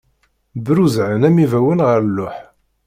[0.65, 2.35] Bruzzɛen am ibawen ɣef lluḥ.